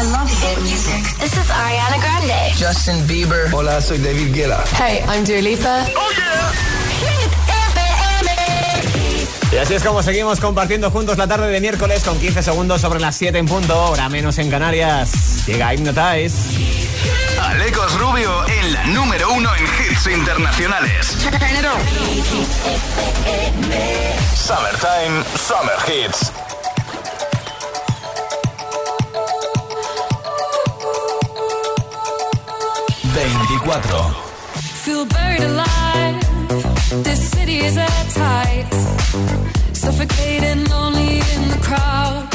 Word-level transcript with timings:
I 0.00 0.02
love 0.04 0.30
hit 0.30 0.56
music. 0.62 1.04
This 1.18 1.36
is 1.36 1.50
Ariana 1.50 2.00
Grande. 2.00 2.54
Justin 2.56 3.06
Bieber. 3.06 3.52
Hola, 3.52 3.82
soy 3.82 3.98
David 3.98 4.32
Guetta. 4.32 4.64
Hey, 4.72 5.04
I'm 5.06 5.26
Dua 5.26 5.42
Lipa. 5.42 5.84
Oh 5.94 6.10
yeah. 6.16 6.52
Hit 7.02 7.30
Y 9.52 9.56
así 9.58 9.74
es 9.74 9.82
como 9.82 10.02
seguimos 10.02 10.40
compartiendo 10.40 10.90
juntos 10.90 11.18
la 11.18 11.26
tarde 11.26 11.48
de 11.48 11.60
miércoles 11.60 12.02
con 12.02 12.18
15 12.18 12.42
segundos 12.42 12.80
sobre 12.80 12.98
las 12.98 13.14
7 13.14 13.36
en 13.36 13.44
punto, 13.44 13.78
hora 13.90 14.08
menos 14.08 14.38
en 14.38 14.48
Canarias. 14.48 15.44
Llega 15.46 15.74
Hypnotize. 15.74 16.34
Alecos 17.38 17.98
Rubio 17.98 18.46
en 18.46 18.72
la 18.72 18.86
número 18.86 19.30
uno 19.34 19.50
en 19.54 19.64
hits 19.64 20.06
internacionales. 20.06 21.14
Summertime, 24.34 25.24
Summer 25.36 25.76
Hits. 25.86 26.49
Veinticuatro. 33.14 34.00
Feel 34.84 35.04
buried 35.04 35.42
alive. 35.42 36.16
This 37.02 37.20
city 37.30 37.58
is 37.58 37.76
at 37.76 38.06
tight. 38.10 38.68
Suffocating, 39.72 40.64
lonely 40.66 41.18
in 41.34 41.42
the 41.54 41.58
crowd. 41.60 42.28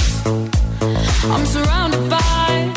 I'm 1.33 1.45
surrounded 1.45 2.09
by 2.09 2.73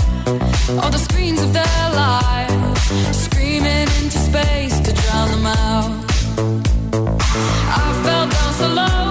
all 0.81 0.91
the 0.91 0.99
screens 0.99 1.41
of 1.43 1.53
their 1.53 1.85
lives, 2.05 3.17
screaming 3.25 3.89
into 4.01 4.19
space 4.31 4.79
to 4.81 4.93
drown 4.93 5.29
them 5.35 5.47
out. 5.47 5.91
I 7.81 7.87
fell 8.05 8.27
down 8.29 8.53
so 8.61 8.69
low, 8.81 9.08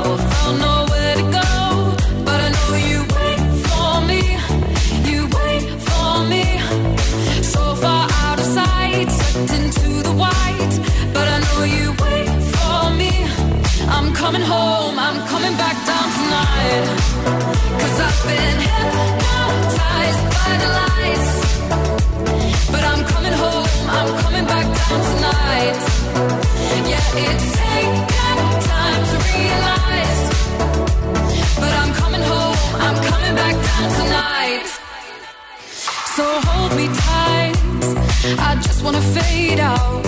fade 39.13 39.59
out. 39.59 40.03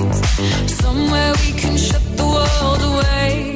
Somewhere 0.67 1.33
we 1.41 1.51
can 1.61 1.77
shut 1.77 2.03
the 2.17 2.25
world 2.35 2.81
away. 2.91 3.55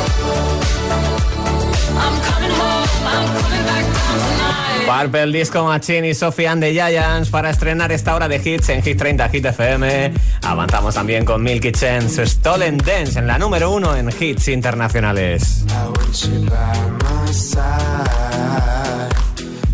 Purple 5.01 5.31
Disco 5.31 5.63
Machine 5.63 6.09
y 6.09 6.13
Sophie 6.13 6.47
and 6.47 6.61
the 6.61 6.71
Giants 6.73 7.29
para 7.29 7.49
estrenar 7.49 7.91
esta 7.91 8.13
hora 8.13 8.27
de 8.27 8.35
hits 8.35 8.69
en 8.69 8.83
Hit 8.83 8.97
30 8.97 9.29
Hit 9.29 9.45
FM. 9.45 10.13
Avanzamos 10.43 10.93
también 10.93 11.25
con 11.25 11.41
Milky 11.41 11.71
Chance, 11.71 12.25
Stolen 12.27 12.77
Dance 12.77 13.17
en 13.17 13.25
la 13.25 13.39
número 13.39 13.71
uno 13.71 13.95
en 13.95 14.09
hits 14.09 14.49
internacionales. 14.49 15.65
I 15.69 15.87
want 15.87 16.25
you 16.25 16.41
by 16.45 16.89
my 17.03 17.33
side 17.33 19.11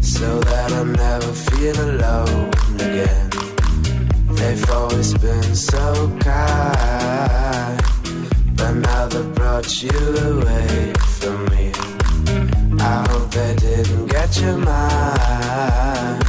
so 0.01 0.39
that 0.39 0.71
I 0.71 0.83
never 0.85 1.33
feel 1.33 1.77
alone 1.81 2.49
again. 2.75 3.29
They've 4.35 4.69
always 4.69 5.13
been 5.15 5.55
so 5.55 6.09
kind, 6.19 7.81
but 8.55 8.75
now 8.75 9.07
they 9.07 9.23
brought 9.33 9.81
you 9.81 9.89
away 9.89 10.93
from 11.19 11.45
me. 11.49 11.71
I 12.79 13.05
hope 13.09 13.31
they 13.31 13.55
didn't 13.55 14.07
get 14.07 14.39
your 14.41 14.57
mind. 14.57 16.23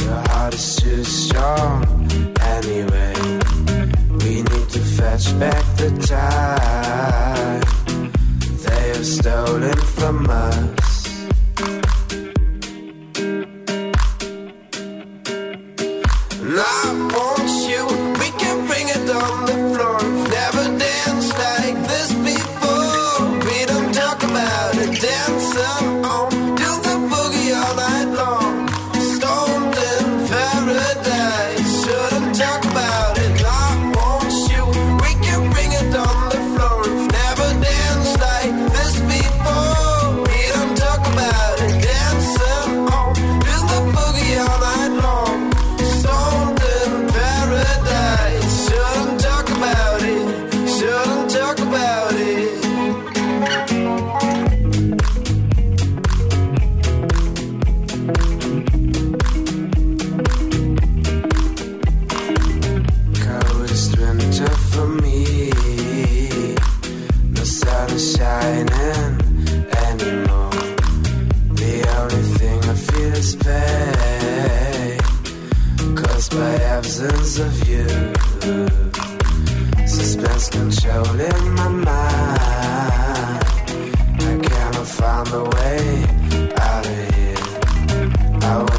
Your 0.00 0.20
heart 0.28 0.54
is 0.54 0.76
too 0.76 1.04
strong 1.04 1.84
anyway. 2.40 3.14
We 4.20 4.42
need 4.42 4.68
to 4.70 4.80
fetch 4.96 5.38
back 5.38 5.64
the 5.76 5.90
time 6.06 7.60
they 8.64 8.88
have 8.88 9.06
stolen 9.06 9.76
from 9.76 10.28
us. 10.30 10.85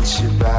тебя. 0.08 0.57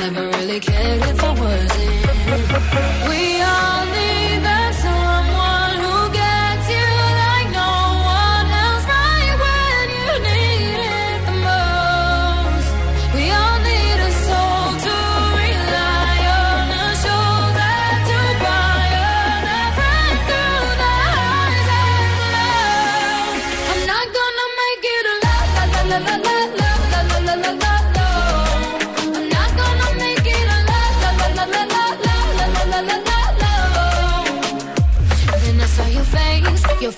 never 0.00 0.28
really 0.38 0.60
cared 0.60 1.02
if 1.02 1.22
I 1.22 1.30
wasn't. 1.32 3.08
We 3.08 3.42
all 3.42 3.84
need. 3.86 4.09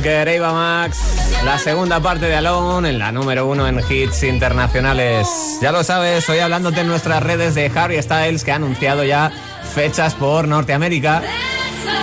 Walker, 0.00 0.28
Eva 0.28 0.52
Max, 0.54 0.98
la 1.44 1.58
segunda 1.58 2.00
parte 2.00 2.24
de 2.24 2.34
Alone 2.34 2.88
en 2.88 2.98
la 2.98 3.12
número 3.12 3.46
uno 3.46 3.68
en 3.68 3.80
hits 3.86 4.22
internacionales. 4.22 5.28
Ya 5.60 5.72
lo 5.72 5.84
sabes, 5.84 6.26
hoy 6.30 6.38
hablándote 6.38 6.80
en 6.80 6.86
nuestras 6.86 7.22
redes 7.22 7.54
de 7.54 7.70
Harry 7.74 8.00
Styles 8.02 8.42
que 8.42 8.50
ha 8.50 8.54
anunciado 8.54 9.04
ya 9.04 9.30
fechas 9.74 10.14
por 10.14 10.48
Norteamérica. 10.48 11.22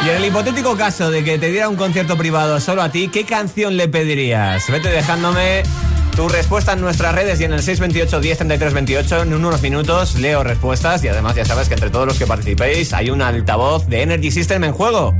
Y 0.05 0.09
en 0.09 0.17
el 0.17 0.25
hipotético 0.25 0.77
caso 0.77 1.09
de 1.09 1.23
que 1.23 1.39
te 1.39 1.49
diera 1.49 1.69
un 1.69 1.75
concierto 1.75 2.15
privado 2.17 2.59
solo 2.59 2.83
a 2.83 2.91
ti, 2.91 3.07
¿qué 3.07 3.25
canción 3.25 3.77
le 3.77 3.87
pedirías? 3.87 4.69
Vete 4.69 4.89
dejándome 4.89 5.63
tu 6.15 6.29
respuesta 6.29 6.73
en 6.73 6.81
nuestras 6.81 7.15
redes 7.15 7.41
y 7.41 7.45
en 7.45 7.53
el 7.53 7.63
628 7.63 8.19
10 8.19 8.37
33 8.37 8.73
28 8.75 9.23
en 9.23 9.33
unos 9.33 9.63
minutos 9.63 10.19
leo 10.19 10.43
respuestas 10.43 11.03
y 11.03 11.07
además 11.07 11.35
ya 11.35 11.45
sabes 11.45 11.67
que 11.67 11.73
entre 11.73 11.89
todos 11.89 12.05
los 12.05 12.19
que 12.19 12.27
participéis 12.27 12.93
hay 12.93 13.09
un 13.09 13.23
altavoz 13.23 13.87
de 13.87 14.03
Energy 14.03 14.29
System 14.29 14.65
en 14.65 14.73
juego. 14.73 15.15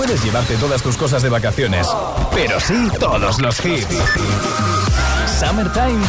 puedes 0.00 0.24
llevarte 0.24 0.56
todas 0.56 0.82
tus 0.82 0.96
cosas 0.96 1.22
de 1.22 1.28
vacaciones, 1.28 1.86
pero 2.32 2.58
sí 2.58 2.88
todos 2.98 3.38
los 3.38 3.62
hits. 3.62 3.86
Summertime, 5.38 6.02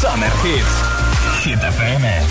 Summer 0.00 0.30
Hits, 0.44 1.42
Hit 1.42 1.58
FM. 1.58 2.22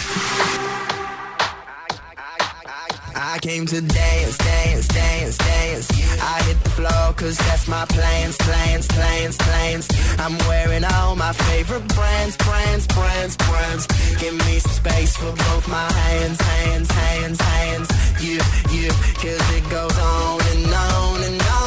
I 6.23 6.41
hit 6.47 6.63
the 6.63 6.69
floor 6.69 7.05
cause 7.15 7.37
that's 7.37 7.67
my 7.67 7.85
plans, 7.85 8.37
plans, 8.37 8.87
plans, 8.87 9.37
plans. 9.37 9.85
I'm 10.17 10.37
wearing 10.47 10.85
all 10.85 11.15
my 11.15 11.33
favorite 11.33 11.87
brands, 11.95 12.37
brands, 12.37 12.87
brands, 12.87 13.35
brands. 13.37 13.87
Give 14.21 14.35
me 14.45 14.59
some 14.59 14.71
space 14.71 15.17
for 15.17 15.31
both 15.31 15.67
my 15.67 15.89
hands, 15.91 16.39
hands, 16.39 16.89
hands, 16.91 17.41
hands. 17.41 17.87
You, 18.23 18.39
you, 18.71 18.89
cause 19.21 19.45
it 19.57 19.65
goes 19.69 19.97
on 19.97 20.39
and 20.51 20.73
on 20.73 21.23
and 21.23 21.41
on. 21.41 21.62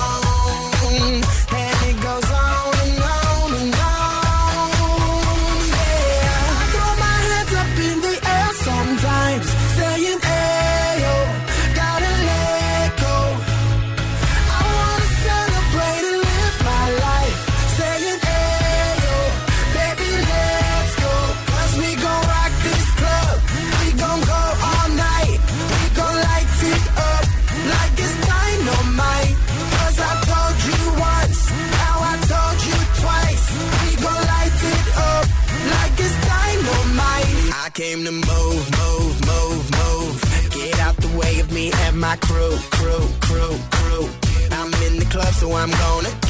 crew, 42.20 42.56
crew, 42.70 43.06
crew, 43.20 43.56
crew. 43.70 44.08
I'm 44.52 44.73
in 44.87 44.99
the 44.99 45.06
club, 45.11 45.32
so 45.35 45.52
I'm 45.52 45.70
gonna 45.70 46.25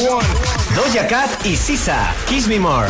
Doja 0.74 1.06
Cat 1.06 1.30
y 1.46 1.56
Sisa. 1.56 2.12
Kiss 2.26 2.48
Me 2.48 2.58
More. 2.58 2.88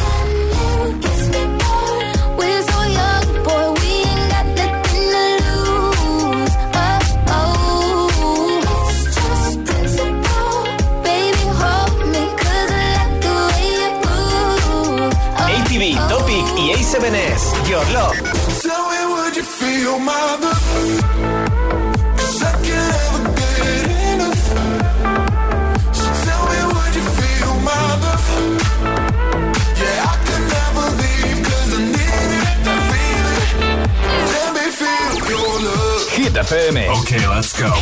ATV, 15.37 16.09
Topic 16.09 16.45
y 16.57 16.73
A7S. 16.73 17.69
Your 17.69 17.85
Love. 17.93 18.43
FM. 36.53 36.89
Ok, 36.91 37.11
let's 37.35 37.59
go. 37.59 37.73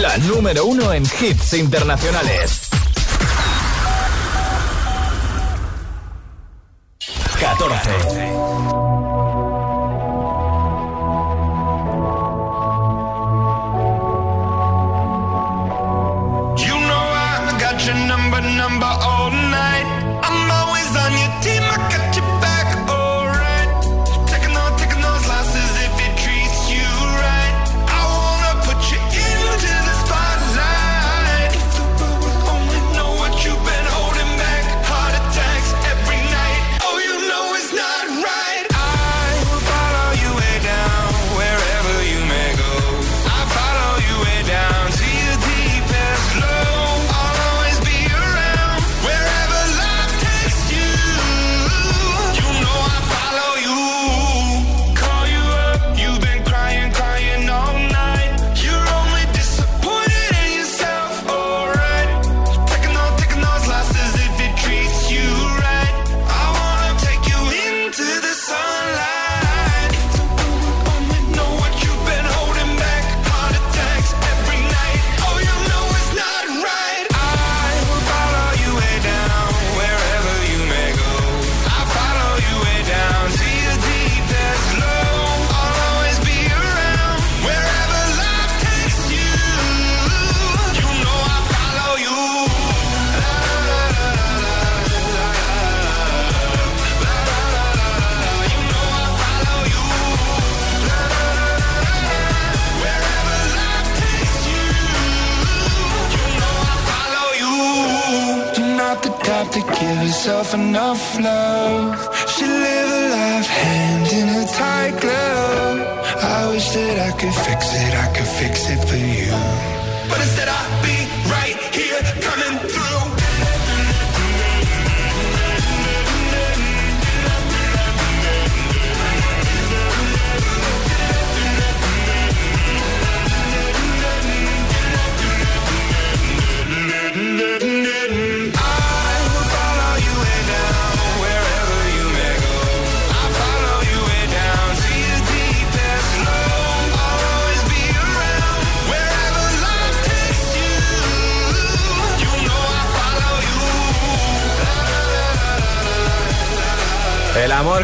La 0.00 0.16
número 0.18 0.64
uno 0.64 0.92
en 0.92 1.02
hits 1.02 1.54
internacionales. 1.54 2.68
14. 7.40 8.71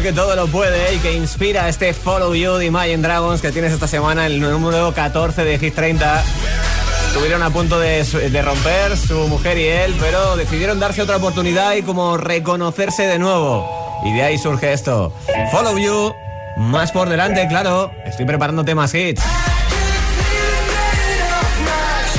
Que 0.09 0.15
todo 0.15 0.35
lo 0.35 0.47
puede 0.47 0.95
y 0.95 0.97
que 0.97 1.13
inspira 1.13 1.69
este 1.69 1.93
Follow 1.93 2.33
You 2.33 2.53
de 2.53 2.65
Imagine 2.65 2.97
Dragons 2.97 3.41
que 3.41 3.51
tienes 3.51 3.73
esta 3.73 3.87
semana, 3.87 4.25
el 4.25 4.39
número 4.39 4.91
14 4.91 5.43
de 5.43 5.59
Hit 5.59 5.75
30. 5.75 6.23
Estuvieron 7.09 7.43
a 7.43 7.51
punto 7.51 7.79
de, 7.79 8.03
de 8.03 8.41
romper 8.41 8.97
su 8.97 9.27
mujer 9.27 9.59
y 9.59 9.67
él, 9.67 9.95
pero 9.99 10.35
decidieron 10.35 10.79
darse 10.79 11.03
otra 11.03 11.17
oportunidad 11.17 11.75
y 11.75 11.83
como 11.83 12.17
reconocerse 12.17 13.03
de 13.03 13.19
nuevo. 13.19 13.69
Y 14.03 14.13
de 14.13 14.23
ahí 14.23 14.39
surge 14.39 14.73
esto. 14.73 15.13
Follow 15.51 15.77
You, 15.77 16.15
más 16.57 16.91
por 16.91 17.07
delante, 17.07 17.47
claro. 17.47 17.91
Estoy 18.03 18.25
preparándote 18.25 18.73
más 18.73 18.95
hits. 18.95 19.21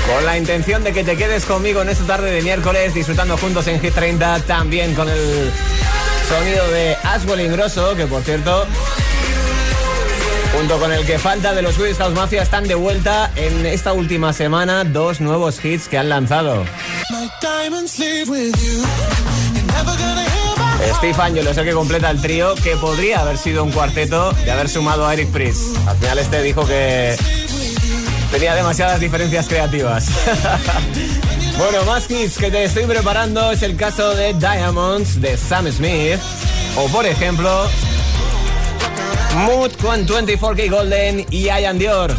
Con 0.06 0.26
la 0.26 0.38
intención 0.38 0.84
de 0.84 0.92
que 0.92 1.02
te 1.02 1.16
quedes 1.16 1.44
conmigo 1.44 1.82
en 1.82 1.88
esta 1.88 2.04
tarde 2.04 2.30
de 2.30 2.42
miércoles, 2.42 2.94
disfrutando 2.94 3.36
juntos 3.36 3.66
en 3.66 3.80
Hit 3.80 3.94
30, 3.94 4.42
también 4.46 4.94
con 4.94 5.08
el 5.08 5.50
sonido 6.30 6.68
de 6.70 6.96
Aswell 7.02 7.40
Ingrosso, 7.40 7.96
que 7.96 8.06
por 8.06 8.22
cierto, 8.22 8.64
junto 10.56 10.78
con 10.78 10.92
el 10.92 11.04
que 11.04 11.18
falta 11.18 11.52
de 11.52 11.62
los 11.62 11.74
Swedish 11.74 11.96
House 11.96 12.14
Mafia, 12.14 12.42
están 12.42 12.68
de 12.68 12.76
vuelta 12.76 13.32
en 13.34 13.66
esta 13.66 13.92
última 13.92 14.32
semana 14.32 14.84
dos 14.84 15.20
nuevos 15.20 15.62
hits 15.64 15.88
que 15.88 15.98
han 15.98 16.08
lanzado. 16.08 16.64
Steve 20.98 21.16
Angelo 21.18 21.50
es 21.50 21.58
el 21.58 21.64
que 21.64 21.72
completa 21.72 22.10
el 22.10 22.20
trío, 22.20 22.54
que 22.54 22.76
podría 22.76 23.20
haber 23.20 23.36
sido 23.36 23.64
un 23.64 23.72
cuarteto 23.72 24.30
de 24.32 24.52
haber 24.52 24.68
sumado 24.68 25.08
a 25.08 25.14
Eric 25.14 25.30
Priest. 25.30 25.76
Al 25.88 25.96
final 25.96 26.18
este 26.20 26.42
dijo 26.42 26.64
que 26.64 27.16
tenía 28.30 28.54
demasiadas 28.54 29.00
diferencias 29.00 29.48
creativas. 29.48 30.06
bueno, 31.60 31.84
más 31.84 32.10
hits 32.10 32.38
que 32.38 32.50
te 32.50 32.64
estoy 32.64 32.84
preparando 32.84 33.50
es 33.50 33.62
el 33.62 33.76
caso 33.76 34.14
de 34.14 34.32
Diamonds 34.32 35.20
de 35.20 35.36
Sam 35.36 35.70
Smith. 35.70 36.18
O 36.76 36.86
por 36.88 37.04
ejemplo, 37.04 37.68
Mood 39.44 39.72
con 39.72 40.06
24K 40.06 40.70
Golden 40.70 41.26
y 41.30 41.42
Ian 41.42 41.78
Dior. 41.78 42.16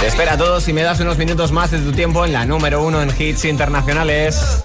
Te 0.00 0.06
espera 0.06 0.34
a 0.34 0.36
todos 0.36 0.62
si 0.62 0.72
me 0.72 0.82
das 0.82 1.00
unos 1.00 1.16
minutos 1.16 1.50
más 1.50 1.70
de 1.70 1.78
tu 1.78 1.92
tiempo 1.92 2.24
en 2.24 2.34
la 2.34 2.44
número 2.44 2.82
uno 2.82 3.00
en 3.00 3.10
hits 3.18 3.46
internacionales. 3.46 4.64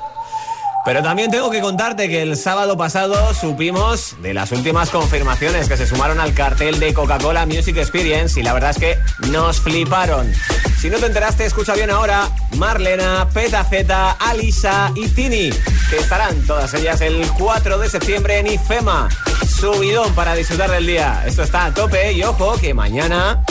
Pero 0.86 1.02
también 1.02 1.32
tengo 1.32 1.50
que 1.50 1.62
contarte 1.62 2.10
que 2.10 2.22
el 2.22 2.36
sábado 2.36 2.76
pasado 2.76 3.34
supimos 3.34 4.18
de 4.22 4.34
las 4.34 4.52
últimas 4.52 4.90
confirmaciones 4.90 5.70
que 5.70 5.78
se 5.78 5.88
sumaron 5.88 6.20
al 6.20 6.34
cartel 6.34 6.78
de 6.80 6.94
Coca-Cola 6.94 7.46
Music 7.46 7.78
Experience 7.78 8.38
y 8.38 8.44
la 8.44 8.52
verdad 8.52 8.72
es 8.72 8.78
que 8.78 9.00
nos 9.30 9.62
fliparon. 9.62 10.30
Si 10.78 10.90
no 10.90 10.98
te 10.98 11.06
enteraste, 11.06 11.46
escucha 11.46 11.74
bien 11.74 11.90
ahora 11.90 12.30
Marlena, 12.58 13.30
Peta 13.34 13.64
Zeta, 13.64 14.12
Alisa 14.12 14.92
y 14.96 15.08
Tini, 15.08 15.52
que 15.90 15.98
estarán 15.98 16.46
todas 16.46 16.74
ellas 16.74 17.00
el 17.00 17.26
4 17.40 17.78
de 17.78 17.90
septiembre 17.90 18.40
en 18.40 18.48
IFEMA. 18.48 19.08
Subidón 19.48 20.14
para 20.14 20.36
disfrutar 20.36 20.70
del 20.70 20.86
día. 20.86 21.24
Esto 21.26 21.44
está 21.44 21.66
a 21.66 21.74
tope 21.74 22.12
y 22.12 22.24
ojo 22.24 22.58
que 22.60 22.74
mañana 22.74 23.42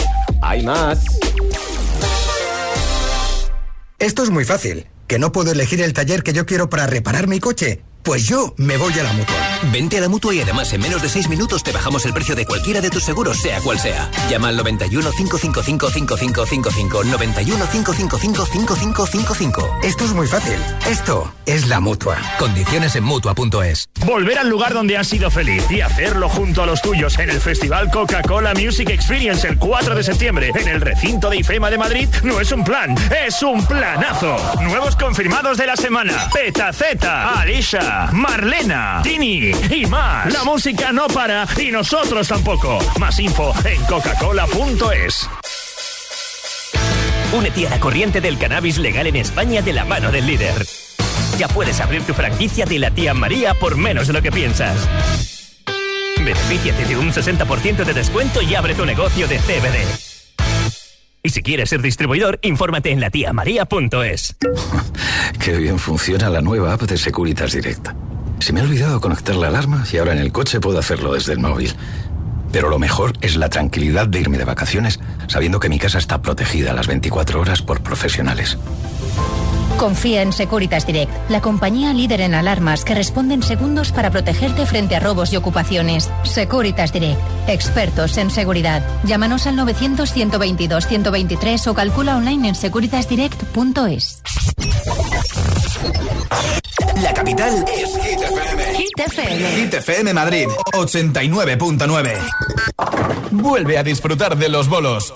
hay 0.43 0.63
más. 0.63 1.03
Esto 3.99 4.23
es 4.23 4.29
muy 4.29 4.45
fácil. 4.45 4.92
¿Que 5.13 5.19
no 5.19 5.31
puedo 5.31 5.53
elegir 5.53 5.83
el 5.83 5.93
taller 5.93 6.23
que 6.23 6.33
yo 6.33 6.47
quiero 6.47 6.71
para 6.71 6.87
reparar 6.87 7.27
mi 7.27 7.39
coche? 7.39 7.83
Pues 8.03 8.27
yo 8.27 8.53
me 8.57 8.77
voy 8.77 8.93
a 8.99 9.05
la 9.05 9.13
mutua. 9.13 9.37
Vente 9.73 9.99
a 9.99 10.01
la 10.01 10.09
mutua 10.09 10.35
y 10.35 10.41
además 10.41 10.73
en 10.73 10.81
menos 10.81 11.03
de 11.03 11.09
6 11.09 11.29
minutos 11.29 11.63
te 11.63 11.71
bajamos 11.71 12.05
el 12.05 12.13
precio 12.13 12.35
de 12.35 12.45
cualquiera 12.45 12.81
de 12.81 12.91
tus 12.91 13.05
seguros, 13.05 13.39
sea 13.39 13.61
cual 13.61 13.79
sea. 13.79 14.11
Llama 14.29 14.49
al 14.49 14.57
91 14.57 15.11
555 15.13 15.91
5555. 15.91 17.05
91 17.05 17.65
555 17.71 18.47
5555. 18.47 19.79
Esto 19.83 20.05
es 20.05 20.13
muy 20.13 20.27
fácil. 20.27 20.57
Esto 20.89 21.33
es 21.47 21.69
la 21.69 21.81
mutua. 21.81 22.17
Condiciones 22.39 22.97
en 22.97 23.05
mutua.es. 23.05 23.89
Volver 24.05 24.39
al 24.39 24.49
lugar 24.49 24.75
donde 24.75 24.97
has 24.97 25.07
sido 25.07 25.31
feliz 25.31 25.65
y 25.71 25.81
hacerlo 25.81 26.29
junto 26.29 26.63
a 26.63 26.67
los 26.67 26.83
tuyos 26.83 27.19
en 27.19 27.31
el 27.31 27.41
Festival 27.41 27.91
Coca-Cola 27.91 28.53
Music 28.55 28.91
Experience 28.91 29.47
el 29.47 29.59
4 29.59 29.95
de 29.95 30.03
septiembre 30.03 30.51
en 30.55 30.69
el 30.69 30.81
recinto 30.81 31.31
de 31.31 31.39
IFEMA 31.39 31.71
de 31.71 31.79
Madrid 31.79 32.09
no 32.25 32.41
es 32.41 32.51
un 32.53 32.65
plan, 32.65 32.95
es 33.27 33.43
un 33.43 33.65
planazo. 33.67 34.37
Nuevos 34.63 34.97
confirmados 34.97 35.57
de 35.57 35.67
la 35.67 35.77
semana: 35.77 36.29
Peta 36.33 36.73
Zeta, 36.73 37.33
Marlena, 38.13 39.01
Tini 39.03 39.51
y 39.71 39.87
más. 39.87 40.33
La 40.33 40.45
música 40.45 40.93
no 40.93 41.07
para 41.09 41.47
y 41.61 41.71
nosotros 41.71 42.29
tampoco. 42.29 42.79
Más 42.99 43.19
info 43.19 43.55
en 43.65 43.83
coca-cola.es. 43.85 45.29
Únete 47.33 47.67
a 47.67 47.71
la 47.71 47.81
corriente 47.81 48.21
del 48.21 48.39
cannabis 48.39 48.79
legal 48.79 49.07
en 49.07 49.17
España 49.17 49.63
de 49.63 49.73
la 49.73 49.85
mano 49.85 50.11
del 50.11 50.27
líder. 50.27 50.67
Ya 51.39 51.49
puedes 51.49 51.81
abrir 51.81 52.03
tu 52.03 52.15
franquicia 52.15 52.67
de 52.67 52.79
la 52.79 52.91
tía 52.91 53.15
María 53.15 53.55
por 53.55 53.77
menos 53.77 54.07
de 54.07 54.13
lo 54.13 54.23
que 54.23 54.31
piensas. 54.31 54.77
Benefíciate 56.19 56.85
de 56.85 56.97
un 56.97 57.11
60% 57.11 57.85
de 57.85 57.95
descuento 57.95 58.43
y 58.43 58.55
abre 58.55 58.75
tu 58.75 58.85
negocio 58.85 59.27
de 59.27 59.39
CBD. 59.39 60.12
Y 61.25 61.31
si 61.31 61.43
quieres 61.43 61.71
ser 61.71 61.83
distribuidor, 61.83 62.41
infórmate 62.43 62.91
en 62.91 63.01
latiamaria.es. 63.01 64.37
Qué 65.39 65.57
bien 65.57 65.79
funciona 65.79 66.29
la 66.29 66.41
nueva 66.41 66.73
app 66.73 66.83
de 66.83 66.99
Securitas 66.99 67.53
Direct. 67.53 67.91
Se 68.41 68.53
me 68.53 68.61
ha 68.61 68.65
olvidado 68.65 69.01
conectar 69.01 69.37
la 69.37 69.47
alarma 69.47 69.85
y 69.93 69.99
ahora 69.99 70.13
en 70.13 70.19
el 70.19 70.33
coche 70.33 70.59
puedo 70.59 70.81
hacerlo 70.81 71.15
desde 71.15 71.35
el 71.35 71.39
móvil. 71.39 71.73
Pero 72.51 72.69
lo 72.69 72.81
mejor 72.81 73.13
es 73.21 73.37
la 73.37 73.49
tranquilidad 73.49 74.09
de 74.09 74.21
irme 74.21 74.37
de 74.37 74.45
vacaciones 74.45 74.99
sabiendo 75.29 75.61
que 75.61 75.69
mi 75.69 75.79
casa 75.79 75.99
está 75.99 76.21
protegida 76.23 76.73
a 76.73 76.75
las 76.75 76.89
24 76.89 77.41
horas 77.41 77.63
por 77.63 77.83
profesionales. 77.83 78.59
Confía 79.79 80.23
en 80.23 80.33
Securitas 80.33 80.87
Direct, 80.87 81.13
la 81.31 81.41
compañía 81.41 81.93
líder 81.93 82.21
en 82.21 82.35
alarmas 82.35 82.85
que 82.85 82.95
responde 82.95 83.35
en 83.35 83.43
segundos 83.43 83.91
para 83.93 84.11
protegerte 84.11 84.67
frente 84.67 84.97
a 84.97 85.01
robos 85.01 85.33
y 85.33 85.37
ocupaciones. 85.37 86.11
Securitas 86.23 86.93
Direct, 86.93 87.21
expertos 87.49 88.19
en 88.19 88.31
seguridad. 88.31 88.85
Llámanos 89.05 89.47
al 89.47 89.57
900-122-123 89.59 91.67
o 91.67 91.75
calcula 91.75 92.17
online 92.17 92.51
en 92.51 92.55
securitasdirect.es. 92.55 94.23
La 97.03 97.15
capital 97.15 97.65
es 97.75 97.97
Hit 97.97 98.21
FM. 98.21 98.75
Hit 98.77 99.01
FM. 99.01 99.57
Hit 99.57 99.75
FM 99.75 100.15
Madrid 100.15 100.47
89.9. 100.73 102.17
Vuelve 103.33 103.79
a 103.79 103.83
disfrutar 103.83 104.37
de 104.37 104.49
los 104.49 104.69
bolos. 104.69 105.13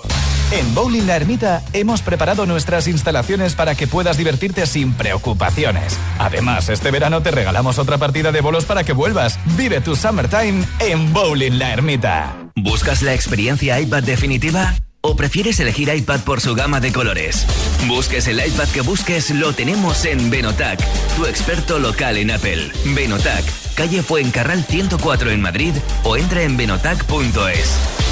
En 0.52 0.74
Bowling 0.76 1.06
La 1.06 1.16
Ermita 1.16 1.62
hemos 1.72 2.02
preparado 2.02 2.46
nuestras 2.46 2.86
instalaciones 2.86 3.56
para 3.56 3.74
que 3.74 3.88
puedas 3.88 4.16
divertirte 4.16 4.64
sin 4.66 4.94
preocupaciones. 4.94 5.98
Además, 6.18 6.68
este 6.68 6.92
verano 6.92 7.20
te 7.20 7.32
regalamos 7.32 7.80
otra 7.80 7.98
partida 7.98 8.30
de 8.30 8.40
bolos 8.40 8.64
para 8.64 8.84
que 8.84 8.92
vuelvas. 8.92 9.40
Vive 9.56 9.80
tu 9.80 9.96
summertime 9.96 10.64
en 10.78 11.12
Bowling 11.12 11.58
La 11.58 11.72
Ermita. 11.72 12.36
¿Buscas 12.54 13.02
la 13.02 13.12
experiencia 13.12 13.80
iPad 13.80 14.04
definitiva? 14.04 14.74
¿O 15.00 15.16
prefieres 15.16 15.58
elegir 15.58 15.88
iPad 15.88 16.20
por 16.20 16.40
su 16.40 16.54
gama 16.54 16.78
de 16.78 16.92
colores? 16.92 17.44
Busques 17.88 18.28
el 18.28 18.38
iPad 18.38 18.68
que 18.68 18.80
busques, 18.82 19.30
lo 19.30 19.52
tenemos 19.52 20.04
en 20.04 20.30
Benotac, 20.30 20.80
tu 21.16 21.26
experto 21.26 21.80
local 21.80 22.16
en 22.16 22.30
Apple. 22.30 22.70
Benotac, 22.94 23.44
calle 23.74 24.02
Fuencarral 24.02 24.64
104 24.64 25.30
en 25.30 25.40
Madrid 25.40 25.74
o 26.04 26.16
entra 26.16 26.42
en 26.42 26.56
benotac.es. 26.56 28.05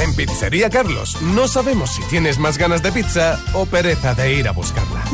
En 0.00 0.14
Pizzería 0.14 0.68
Carlos, 0.68 1.20
no 1.22 1.48
sabemos 1.48 1.94
si 1.94 2.02
tienes 2.04 2.38
más 2.38 2.58
ganas 2.58 2.82
de 2.82 2.92
pizza 2.92 3.40
o 3.54 3.64
pereza 3.64 4.14
de 4.14 4.34
ir 4.34 4.46
a 4.46 4.52
buscarla. 4.52 5.04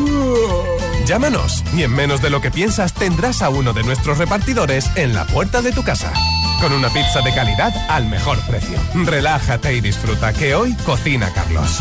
Llámanos 1.07 1.63
y 1.75 1.85
en 1.85 1.93
menos 1.93 2.21
de 2.21 2.31
lo 2.31 2.41
que 2.41 2.51
piensas 2.51 2.93
tendrás 2.93 3.43
a 3.43 3.49
uno 3.49 3.73
de 3.73 3.85
nuestros 3.85 4.19
repartidores 4.19 4.91
en 4.97 5.15
la 5.15 5.25
puerta 5.27 5.63
de 5.63 5.73
tu 5.73 5.85
casa. 5.85 6.13
Con 6.61 6.73
una 6.73 6.89
pizza 6.89 7.21
de 7.23 7.33
calidad 7.33 7.73
al 7.89 8.07
mejor 8.09 8.39
precio. 8.47 8.79
Relájate 8.95 9.75
y 9.75 9.81
disfruta 9.81 10.33
que 10.33 10.55
hoy 10.55 10.75
cocina 10.85 11.33
Carlos. 11.33 11.81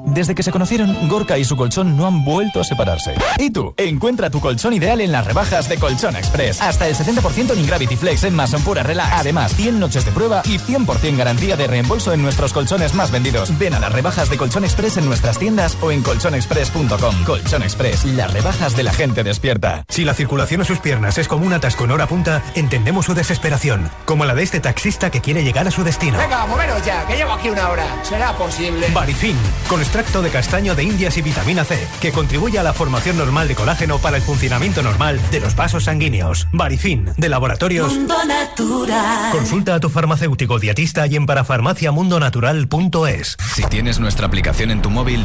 Desde 0.00 0.36
que 0.36 0.44
se 0.44 0.52
conocieron, 0.52 1.08
Gorka 1.08 1.38
y 1.38 1.44
su 1.44 1.56
colchón 1.56 1.96
no 1.96 2.06
han 2.06 2.24
vuelto 2.24 2.60
a 2.60 2.64
separarse. 2.64 3.14
¿Y 3.36 3.50
tú? 3.50 3.74
Encuentra 3.76 4.30
tu 4.30 4.40
colchón 4.40 4.72
ideal 4.72 5.00
en 5.00 5.10
las 5.10 5.26
rebajas 5.26 5.68
de 5.68 5.76
Colchón 5.76 6.14
Express. 6.14 6.60
Hasta 6.60 6.86
el 6.86 6.94
70% 6.94 7.56
en 7.56 7.66
Gravity 7.66 7.96
Flex 7.96 8.22
en 8.22 8.36
Mason 8.36 8.62
Pura 8.62 8.84
Relax. 8.84 9.12
Además, 9.14 9.52
100 9.56 9.80
noches 9.80 10.04
de 10.04 10.12
prueba 10.12 10.42
y 10.44 10.58
100% 10.58 11.16
garantía 11.16 11.56
de 11.56 11.66
reembolso 11.66 12.12
en 12.12 12.22
nuestros 12.22 12.52
colchones 12.52 12.94
más 12.94 13.10
vendidos. 13.10 13.58
Ven 13.58 13.74
a 13.74 13.80
las 13.80 13.92
rebajas 13.92 14.30
de 14.30 14.36
Colchón 14.36 14.62
Express 14.62 14.98
en 14.98 15.04
nuestras 15.04 15.36
tiendas 15.36 15.76
o 15.80 15.90
en 15.90 16.02
colchonexpress.com. 16.02 17.24
Colchón 17.24 17.64
Express, 17.64 18.04
las 18.04 18.32
rebajas 18.32 18.76
de 18.76 18.84
la 18.84 18.92
gente 18.92 19.24
despierta. 19.24 19.84
Si 19.88 20.04
la 20.04 20.14
circulación 20.14 20.60
a 20.60 20.64
sus 20.64 20.78
piernas 20.78 21.18
es 21.18 21.26
como 21.26 21.44
un 21.44 21.54
atasco 21.54 21.86
en 21.86 21.90
hora 21.90 22.06
punta, 22.06 22.40
entendemos 22.54 23.06
su 23.06 23.14
desesperación, 23.14 23.90
como 24.04 24.24
la 24.26 24.36
de 24.36 24.44
este 24.44 24.60
taxista 24.60 25.10
que 25.10 25.20
quiere 25.20 25.42
llegar 25.42 25.66
a 25.66 25.72
su 25.72 25.82
destino. 25.82 26.18
Venga, 26.18 26.46
moveros 26.46 26.84
ya, 26.86 27.04
que 27.08 27.16
llevo 27.16 27.32
aquí 27.32 27.48
una 27.50 27.68
hora. 27.68 27.84
¿Será 28.04 28.32
posible? 28.34 28.86
Barifin, 28.94 29.36
con 29.68 29.80
extracto 29.88 30.20
de 30.20 30.28
castaño 30.28 30.74
de 30.74 30.82
indias 30.82 31.16
y 31.16 31.22
vitamina 31.22 31.64
C, 31.64 31.78
que 32.02 32.12
contribuye 32.12 32.58
a 32.58 32.62
la 32.62 32.74
formación 32.74 33.16
normal 33.16 33.48
de 33.48 33.54
colágeno 33.54 33.98
para 33.98 34.18
el 34.18 34.22
funcionamiento 34.22 34.82
normal 34.82 35.18
de 35.30 35.40
los 35.40 35.56
vasos 35.56 35.84
sanguíneos. 35.84 36.46
Barifin, 36.52 37.08
de 37.16 37.30
laboratorios. 37.30 37.94
Mundo 37.94 38.14
Natural. 38.26 39.32
Consulta 39.32 39.76
a 39.76 39.80
tu 39.80 39.88
farmacéutico 39.88 40.58
dietista 40.58 41.06
y 41.06 41.16
en 41.16 41.24
parafarmaciamundonatural.es. 41.24 43.38
Si 43.54 43.62
tienes 43.62 43.98
nuestra 43.98 44.26
aplicación 44.26 44.72
en 44.72 44.82
tu 44.82 44.90
móvil, 44.90 45.24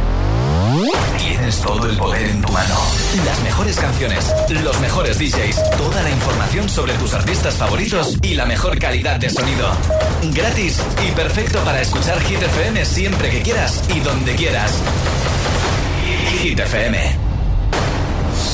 tienes 1.44 1.62
todo 1.62 1.90
el 1.90 1.98
poder 1.98 2.26
en 2.26 2.42
tu 2.42 2.54
mano. 2.54 2.76
Las 3.26 3.44
mejores 3.44 3.78
canciones, 3.78 4.34
los 4.64 4.80
mejores 4.80 5.20
DJs, 5.20 5.78
toda 5.78 6.02
la 6.02 6.10
información 6.10 6.70
sobre 6.70 6.94
tus 6.94 7.14
artistas 7.14 7.56
favoritos 7.56 8.18
y 8.22 8.36
la 8.36 8.46
mejor 8.46 8.80
calidad 8.80 9.20
de 9.20 9.30
sonido. 9.30 9.70
Gratis 10.32 10.82
y 11.06 11.12
perfecto 11.12 11.60
para 11.66 11.82
escuchar 11.82 12.22
Hit 12.22 12.42
FM 12.42 12.86
siempre 12.86 13.30
que 13.30 13.42
quieras 13.42 13.84
y 13.94 14.00
donde 14.00 14.36
quieras. 14.36 14.72
Hit 16.42 16.60
FM. 16.60 16.98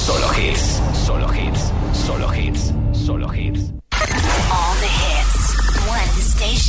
Solo 0.08 0.28
hits. 0.34 0.82
Solo 1.06 1.28
hits. 1.32 1.72
Solo 1.94 2.34
hits. 2.34 2.79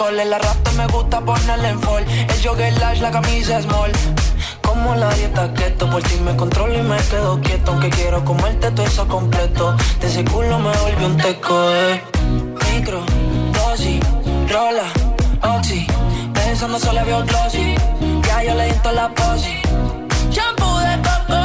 Call. 0.00 0.18
El 0.18 0.32
arrastre 0.32 0.72
me 0.74 0.86
gusta 0.86 1.20
ponerle 1.20 1.68
en 1.68 1.80
fall. 1.80 2.04
El 2.32 2.42
jogger 2.42 2.72
lash, 2.78 3.00
la 3.00 3.10
camisa 3.10 3.60
small. 3.60 3.92
Como 4.62 4.94
la 4.94 5.10
dieta 5.14 5.52
keto, 5.52 5.90
por 5.90 6.02
ti 6.02 6.16
me 6.24 6.34
controlo 6.36 6.74
y 6.74 6.82
me 6.82 6.96
quedo 7.10 7.40
quieto. 7.40 7.72
Aunque 7.72 7.90
quiero 7.90 8.24
comerte 8.24 8.70
todo 8.70 8.86
eso 8.86 9.06
completo. 9.06 9.76
De 10.00 10.06
ese 10.06 10.24
culo 10.24 10.58
me 10.58 10.72
volvió 10.78 11.06
un 11.06 11.16
teco, 11.16 11.54
eh. 11.72 12.02
Micro, 12.72 13.00
dosis, 13.52 14.00
rola, 14.48 14.88
oxi. 15.56 15.86
Pensando 16.32 16.78
solo 16.78 17.04
veo 17.04 17.22
glossy. 17.24 17.74
Ya 18.26 18.42
yo 18.44 18.54
le 18.54 18.64
di 18.72 18.78
la 18.94 19.08
posi. 19.14 19.56
Shampoo 20.30 20.78
de 20.78 20.96
coco, 21.08 21.42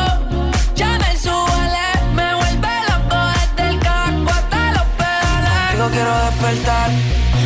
ya 0.76 0.92
me 1.02 1.12
suele, 1.18 1.86
me 2.14 2.28
vuelve 2.40 2.74
loco 2.90 3.18
desde 3.36 3.70
el 3.70 3.80
casco 3.80 4.32
hasta 4.40 4.72
los 4.76 4.88
pedales. 5.00 5.72
Digo 5.72 5.88
quiero 5.96 6.14
despertar, 6.26 6.90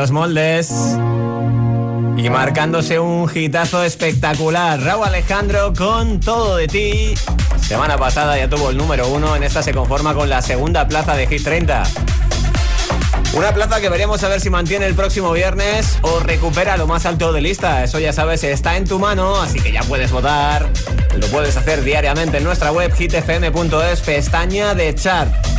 Los 0.00 0.12
moldes 0.12 0.70
y 2.16 2.30
marcándose 2.30 2.98
un 2.98 3.30
hitazo 3.34 3.84
espectacular. 3.84 4.80
Raúl 4.80 5.04
Alejandro 5.04 5.74
con 5.76 6.20
todo 6.20 6.56
de 6.56 6.68
ti. 6.68 7.14
Semana 7.60 7.98
pasada 7.98 8.38
ya 8.38 8.48
tuvo 8.48 8.70
el 8.70 8.78
número 8.78 9.08
uno, 9.08 9.36
en 9.36 9.42
esta 9.42 9.62
se 9.62 9.74
conforma 9.74 10.14
con 10.14 10.30
la 10.30 10.40
segunda 10.40 10.88
plaza 10.88 11.14
de 11.16 11.26
Hit 11.26 11.44
30. 11.44 11.82
Una 13.34 13.52
plaza 13.52 13.78
que 13.82 13.90
veremos 13.90 14.24
a 14.24 14.28
ver 14.28 14.40
si 14.40 14.48
mantiene 14.48 14.86
el 14.86 14.94
próximo 14.94 15.32
viernes 15.32 15.98
o 16.00 16.20
recupera 16.20 16.78
lo 16.78 16.86
más 16.86 17.04
alto 17.04 17.34
de 17.34 17.42
lista. 17.42 17.84
Eso 17.84 17.98
ya 17.98 18.14
sabes, 18.14 18.42
está 18.42 18.78
en 18.78 18.88
tu 18.88 18.98
mano, 18.98 19.38
así 19.38 19.60
que 19.60 19.70
ya 19.70 19.82
puedes 19.82 20.10
votar. 20.12 20.66
Lo 21.14 21.26
puedes 21.26 21.58
hacer 21.58 21.84
diariamente 21.84 22.38
en 22.38 22.44
nuestra 22.44 22.72
web 22.72 22.90
hitfm.es, 22.94 24.00
pestaña 24.00 24.74
de 24.74 24.94
chart. 24.94 25.49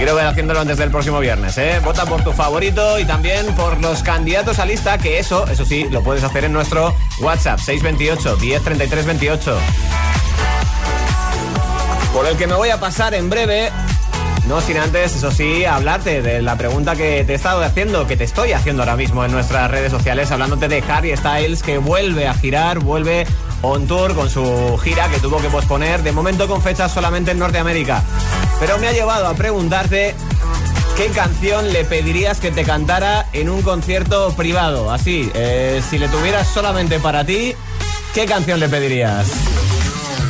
Quiero 0.00 0.14
ver 0.14 0.24
haciéndolo 0.24 0.60
antes 0.60 0.78
del 0.78 0.90
próximo 0.90 1.20
viernes, 1.20 1.58
¿eh? 1.58 1.78
Vota 1.84 2.06
por 2.06 2.24
tu 2.24 2.32
favorito 2.32 2.98
y 2.98 3.04
también 3.04 3.54
por 3.54 3.78
los 3.82 4.02
candidatos 4.02 4.58
a 4.58 4.64
lista, 4.64 4.96
que 4.96 5.18
eso, 5.18 5.46
eso 5.46 5.66
sí, 5.66 5.88
lo 5.90 6.02
puedes 6.02 6.24
hacer 6.24 6.44
en 6.44 6.54
nuestro 6.54 6.94
WhatsApp 7.20 7.58
628 7.58 8.38
1033 8.38 9.04
28. 9.04 9.58
Por 12.14 12.26
el 12.26 12.38
que 12.38 12.46
me 12.46 12.54
voy 12.54 12.70
a 12.70 12.80
pasar 12.80 13.12
en 13.12 13.28
breve, 13.28 13.70
no 14.48 14.62
sin 14.62 14.78
antes, 14.78 15.16
eso 15.16 15.30
sí, 15.30 15.66
hablarte 15.66 16.22
de 16.22 16.40
la 16.40 16.56
pregunta 16.56 16.96
que 16.96 17.22
te 17.24 17.32
he 17.32 17.36
estado 17.36 17.62
haciendo, 17.62 18.06
que 18.06 18.16
te 18.16 18.24
estoy 18.24 18.52
haciendo 18.52 18.84
ahora 18.84 18.96
mismo 18.96 19.22
en 19.26 19.32
nuestras 19.32 19.70
redes 19.70 19.92
sociales, 19.92 20.30
hablándote 20.30 20.68
de 20.68 20.82
Harry 20.88 21.14
Styles, 21.14 21.62
que 21.62 21.76
vuelve 21.76 22.26
a 22.26 22.32
girar, 22.32 22.78
vuelve 22.78 23.26
on 23.60 23.86
tour 23.86 24.14
con 24.14 24.30
su 24.30 24.80
gira 24.82 25.10
que 25.10 25.18
tuvo 25.18 25.42
que 25.42 25.48
posponer, 25.48 26.02
de 26.02 26.12
momento 26.12 26.48
con 26.48 26.62
fechas 26.62 26.90
solamente 26.90 27.32
en 27.32 27.38
Norteamérica. 27.38 28.02
Pero 28.60 28.78
me 28.78 28.88
ha 28.88 28.92
llevado 28.92 29.26
a 29.26 29.34
preguntarte 29.34 30.14
qué 30.96 31.06
canción 31.06 31.72
le 31.72 31.84
pedirías 31.86 32.40
que 32.40 32.50
te 32.50 32.62
cantara 32.62 33.26
en 33.32 33.48
un 33.48 33.62
concierto 33.62 34.34
privado. 34.36 34.92
Así, 34.92 35.30
eh, 35.34 35.82
si 35.88 35.98
le 35.98 36.08
tuvieras 36.08 36.46
solamente 36.46 37.00
para 37.00 37.24
ti, 37.24 37.54
¿qué 38.14 38.26
canción 38.26 38.60
le 38.60 38.68
pedirías? 38.68 39.26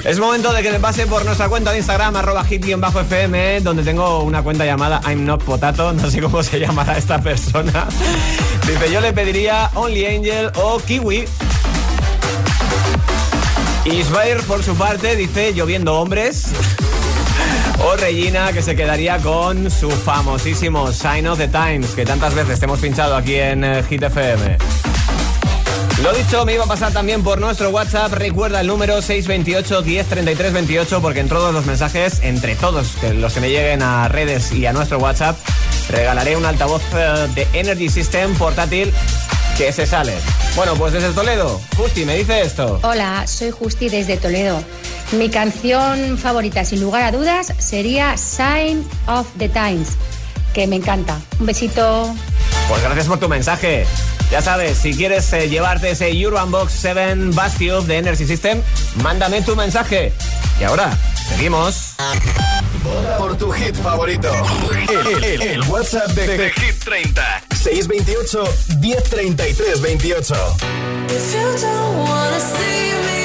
Es 0.05 0.19
momento 0.19 0.53
de 0.53 0.63
que 0.63 0.71
me 0.71 0.81
pase 0.81 1.07
por 1.07 1.25
nuestra 1.25 1.49
cuenta 1.49 1.73
de 1.73 1.79
Instagram, 1.79 2.17
arroba 2.17 2.45
hit-fm, 2.45 3.61
donde 3.61 3.83
tengo 3.83 4.23
una 4.23 4.43
cuenta 4.43 4.65
llamada 4.65 5.01
I'm 5.07 5.27
Not 5.27 5.43
Potato, 5.43 5.93
no 5.93 6.09
sé 6.11 6.23
cómo 6.23 6.43
se 6.43 6.59
llamará 6.61 6.97
esta 6.97 7.21
persona. 7.21 7.87
Dice, 8.67 8.93
yo 8.93 9.01
le 9.01 9.13
pediría 9.13 9.71
Only 9.75 10.07
Angel 10.07 10.53
o 10.55 10.79
Kiwi. 10.79 11.27
Isbair, 13.85 14.41
por 14.45 14.63
su 14.63 14.75
parte, 14.77 15.17
dice, 15.17 15.53
lloviendo 15.53 16.01
hombres. 16.01 16.47
O 17.83 17.97
Regina, 17.97 18.53
que 18.53 18.63
se 18.63 18.77
quedaría 18.77 19.19
con 19.19 19.71
su 19.71 19.91
famosísimo 19.91 20.93
Sign 20.93 21.27
of 21.27 21.39
the 21.39 21.49
Times, 21.49 21.95
que 21.95 22.05
tantas 22.05 22.35
veces 22.35 22.59
te 22.59 22.67
hemos 22.67 22.79
pinchado 22.81 23.17
aquí 23.17 23.37
en 23.37 23.65
eh, 23.65 23.83
Hit 23.89 24.03
FM. 24.03 24.59
Lo 26.03 26.13
dicho, 26.13 26.45
me 26.45 26.55
iba 26.55 26.65
a 26.65 26.67
pasar 26.67 26.93
también 26.93 27.23
por 27.23 27.41
nuestro 27.41 27.71
WhatsApp. 27.71 28.13
Recuerda 28.13 28.61
el 28.61 28.67
número 28.67 29.01
628 29.01 29.83
1033 29.83 30.53
28 30.53 31.03
porque 31.03 31.21
en 31.21 31.29
todos 31.29 31.53
los 31.53 31.67
mensajes, 31.67 32.21
entre 32.23 32.55
todos 32.55 32.97
los 33.15 33.33
que 33.35 33.41
me 33.41 33.51
lleguen 33.51 33.83
a 33.83 34.09
redes 34.09 34.53
y 34.53 34.67
a 34.67 34.73
nuestro 34.73 34.99
WhatsApp, 34.99 35.39
regalaré 35.91 36.37
un 36.37 36.45
altavoz 36.45 36.83
eh, 36.95 37.29
de 37.35 37.47
Energy 37.53 37.89
System 37.89 38.35
portátil 38.37 38.93
que 39.59 39.73
se 39.73 39.87
sale. 39.87 40.15
Bueno, 40.57 40.75
pues 40.75 40.93
desde 40.93 41.11
Toledo, 41.11 41.61
Justi, 41.77 42.05
me 42.05 42.17
dice 42.17 42.43
esto. 42.43 42.81
Hola, 42.83 43.27
soy 43.27 43.51
Justi 43.51 43.89
desde 43.89 44.17
Toledo. 44.17 44.63
Mi 45.13 45.29
canción 45.29 46.17
favorita, 46.19 46.65
sin 46.65 46.81
lugar 46.81 47.03
a 47.03 47.11
dudas, 47.13 47.53
sería 47.59 48.17
Sign 48.17 48.87
of 49.09 49.27
the 49.39 49.49
Times, 49.49 49.91
que 50.55 50.67
me 50.67 50.77
encanta. 50.77 51.19
Un 51.41 51.47
besito. 51.47 52.15
Pues 52.69 52.83
gracias 52.83 53.07
por 53.09 53.19
tu 53.19 53.29
mensaje. 53.29 53.87
Ya 54.31 54.41
sabes, 54.41 54.79
si 54.79 54.95
quieres 54.95 55.33
eh, 55.33 55.49
llevarte 55.49 55.91
ese 55.91 56.11
Urban 56.25 56.53
Box 56.53 56.73
7 56.81 57.15
Bastille 57.35 57.83
de 57.87 57.99
Energy 57.99 58.25
System, 58.25 58.63
mándame 59.03 59.43
tu 59.43 59.57
mensaje. 59.57 60.13
Y 60.61 60.65
ahora, 60.65 60.97
seguimos. 61.29 61.95
Vota 62.85 63.19
por 63.19 63.37
tu 63.37 63.51
hit 63.51 63.75
favorito. 63.75 64.31
El, 64.89 65.25
el- 65.25 65.43
el 65.43 65.61
WhatsApp 65.65 66.07
de, 66.13 66.27
de 66.39 66.51
Hit 66.53 66.85
30. 66.85 67.43
628 67.61 68.45
1033 68.81 69.81
28. 69.81 70.35
If 71.09 71.35
you 71.35 71.41
don't 71.61 71.99
wanna 72.09 72.39
see 72.41 72.93
me, 73.05 73.20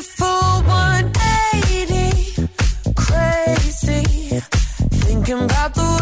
beautiful 0.00 0.62
180. 0.64 2.48
Crazy. 2.94 4.40
Thinking 5.04 5.44
about 5.44 5.74
the 5.74 5.99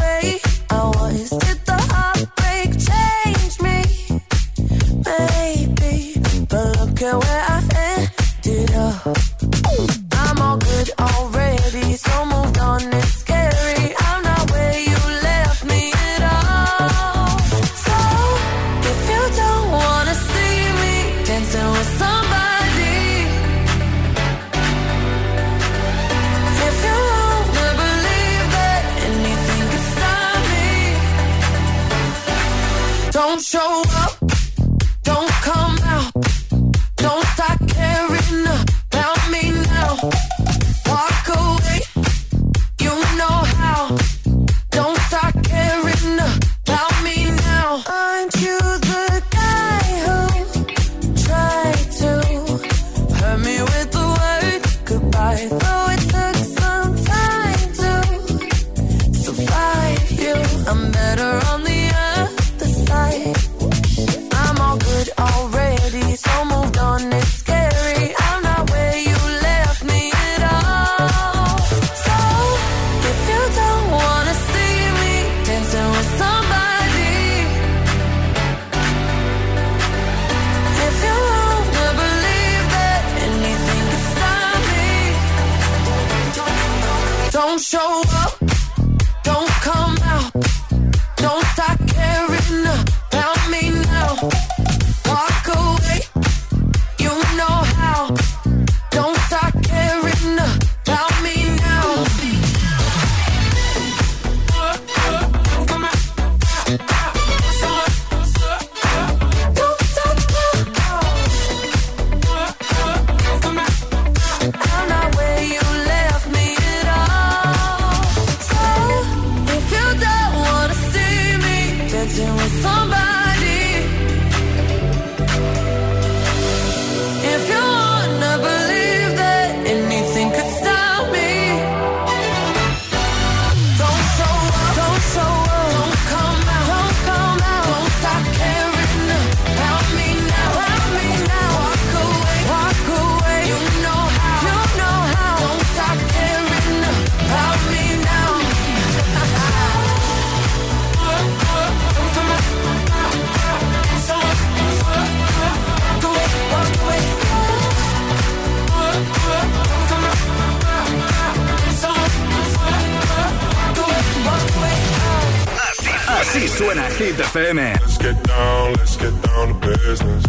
Hit 167.19 167.27
FM. 167.27 167.81
Let's 167.81 167.99
get 167.99 168.23
down, 168.23 168.73
let's 168.75 168.97
get 168.97 169.23
down 169.23 169.49
to 169.49 169.67
business. 169.67 170.25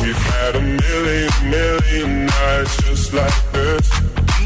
We've 0.00 0.14
had 0.14 0.54
a 0.54 0.60
million, 0.60 1.30
million 1.50 2.26
nights 2.26 2.76
just 2.84 3.12
like 3.12 3.52
this. 3.52 3.90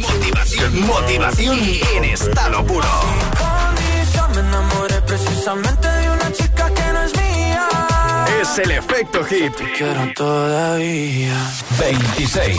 Motivación, 0.01 0.87
motivación 0.87 1.59
en 1.97 2.05
estado 2.05 2.65
puro. 2.65 2.89
Condición, 3.37 4.33
me 4.35 4.41
enamoré 4.41 5.03
precisamente 5.03 5.89
de 5.89 6.11
una 6.11 6.33
chica 6.33 6.73
que 6.73 6.93
no 6.93 7.03
es 7.03 7.13
mía. 7.15 7.69
Es 8.41 8.59
el 8.59 8.71
efecto 8.71 9.23
hit. 9.25 9.53
Quiero 9.77 10.13
todavía. 10.15 11.37
26. 11.79 12.59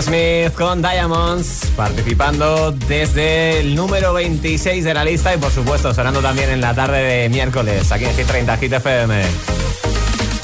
Smith 0.00 0.54
con 0.54 0.80
Diamonds, 0.80 1.70
participando 1.76 2.72
desde 2.72 3.60
el 3.60 3.74
número 3.74 4.12
26 4.14 4.84
de 4.84 4.94
la 4.94 5.04
lista 5.04 5.34
y 5.34 5.38
por 5.38 5.50
supuesto 5.50 5.92
sonando 5.92 6.20
también 6.20 6.50
en 6.50 6.60
la 6.60 6.74
tarde 6.74 7.02
de 7.02 7.28
miércoles, 7.28 7.90
aquí 7.92 8.04
en 8.04 8.16
G30 8.16 8.58
Hit 8.58 8.72
FM. 8.72 9.22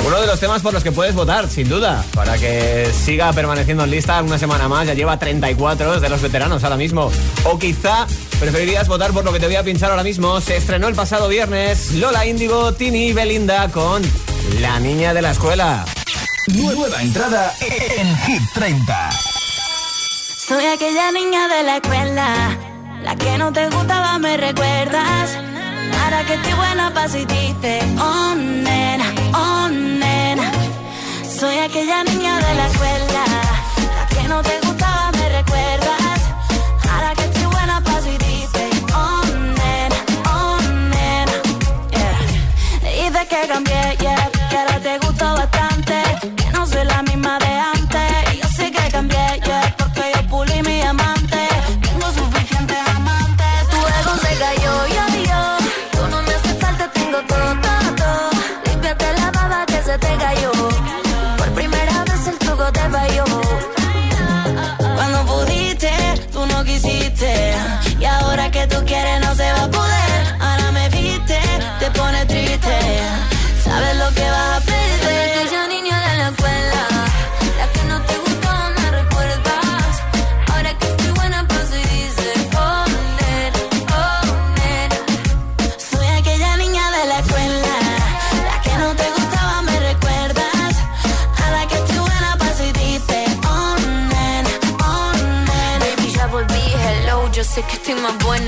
Uno 0.07 0.21
de 0.21 0.27
los 0.27 0.41
temas 0.41 0.63
por 0.63 0.73
los 0.73 0.83
que 0.83 0.93
puedes 0.93 1.15
votar, 1.15 1.49
sin 1.49 1.69
duda, 1.69 2.05
para 2.15 2.37
que 2.37 2.91
siga 2.93 3.33
permaneciendo 3.33 3.85
en 3.85 3.91
lista 3.91 4.23
una 4.23 4.39
semana 4.39 4.69
más, 4.69 4.87
ya 4.87 4.95
lleva 4.95 5.19
34 5.19 6.01
de 6.01 6.09
los 6.09 6.21
veteranos 6.21 6.65
ahora 6.65 6.77
mismo. 6.77 7.11
O 7.45 7.59
quizá 7.59 8.07
preferirías 8.41 8.89
votar 8.89 9.13
por 9.13 9.25
lo 9.25 9.33
que 9.33 9.41
te 9.41 9.47
voy 9.47 9.57
a 9.57 9.63
pinchar 9.63 9.91
ahora 9.91 10.03
mismo. 10.03 10.41
Se 10.41 10.57
estrenó 10.57 10.89
el 10.89 10.95
pasado 10.95 11.29
viernes 11.29 11.93
Lola 11.93 12.27
Índigo, 12.27 12.75
Tini 12.75 13.09
y 13.09 13.13
Belinda 13.13 13.69
con 13.69 14.03
La 14.61 14.81
Niña 14.81 15.15
de 15.15 15.23
la 15.23 15.31
Escuela. 15.31 15.85
Nueva 16.55 17.03
entrada 17.03 17.55
en 17.61 18.17
Hit 18.19 18.43
30. 18.55 19.38
Soy 20.49 20.65
aquella 20.65 21.13
niña 21.13 21.47
de 21.47 21.63
la 21.63 21.77
escuela, 21.77 22.57
la 23.03 23.15
que 23.17 23.37
no 23.37 23.53
te 23.53 23.69
gustaba, 23.69 24.19
me 24.19 24.35
recuerdas. 24.39 25.37
Ahora 26.03 26.25
que 26.25 26.35
estoy 26.37 26.55
buena, 26.55 26.91
paso 26.95 27.19
y 27.19 27.27
dice, 27.27 27.81
oh 28.01 28.35
nena, 28.35 29.05
oh 29.35 29.69
nena. 29.69 30.51
Soy 31.39 31.55
aquella 31.59 32.03
niña 32.05 32.39
de 32.39 32.55
la 32.55 32.67
escuela, 32.67 33.25
la 33.95 34.07
que 34.07 34.27
no 34.27 34.41
te 34.41 34.59
gustaba, 34.67 35.11
me 35.19 35.29
recuerdas. 35.29 36.21
Ahora 36.91 37.15
que 37.15 37.25
estoy 37.25 37.45
buena, 37.45 37.83
paso 37.83 38.09
y 38.09 38.17
dice, 38.17 38.71
oh 38.95 39.27
nena, 39.61 39.97
oh 40.33 40.59
nena. 40.95 41.33
Yeah. 41.91 43.11
Dice 43.11 43.27
que 43.29 43.49
cambié, 43.49 43.97
yeah 44.01 44.08